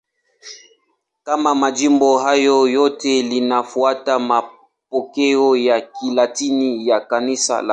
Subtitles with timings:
[1.23, 7.69] Kama majimbo hayo yote, linafuata mapokeo ya Kilatini ya Kanisa la Roma.